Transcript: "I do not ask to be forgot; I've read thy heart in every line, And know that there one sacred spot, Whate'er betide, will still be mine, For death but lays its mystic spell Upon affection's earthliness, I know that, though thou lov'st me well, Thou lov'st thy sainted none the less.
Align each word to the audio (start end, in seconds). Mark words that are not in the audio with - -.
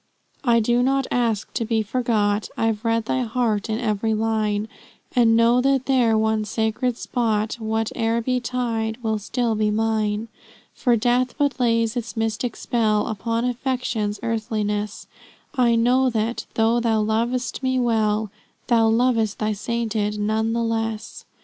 "I 0.43 0.59
do 0.61 0.81
not 0.81 1.05
ask 1.11 1.53
to 1.53 1.63
be 1.63 1.83
forgot; 1.83 2.49
I've 2.57 2.83
read 2.83 3.05
thy 3.05 3.21
heart 3.21 3.69
in 3.69 3.77
every 3.77 4.15
line, 4.15 4.67
And 5.15 5.37
know 5.37 5.61
that 5.61 5.85
there 5.85 6.17
one 6.17 6.43
sacred 6.43 6.97
spot, 6.97 7.57
Whate'er 7.59 8.19
betide, 8.19 8.97
will 9.03 9.19
still 9.19 9.53
be 9.53 9.69
mine, 9.69 10.27
For 10.73 10.95
death 10.95 11.35
but 11.37 11.59
lays 11.59 11.95
its 11.95 12.17
mystic 12.17 12.55
spell 12.55 13.05
Upon 13.05 13.45
affection's 13.45 14.19
earthliness, 14.23 15.05
I 15.53 15.75
know 15.75 16.09
that, 16.09 16.47
though 16.55 16.79
thou 16.79 16.99
lov'st 17.03 17.61
me 17.61 17.77
well, 17.77 18.31
Thou 18.65 18.87
lov'st 18.87 19.37
thy 19.37 19.53
sainted 19.53 20.17
none 20.19 20.53
the 20.53 20.63
less. 20.63 21.25